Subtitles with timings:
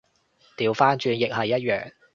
[0.57, 1.91] 掉返轉亦係一樣